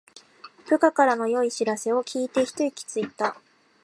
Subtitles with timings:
[0.65, 3.39] 部下からの良い知らせを聞いてひと息ついた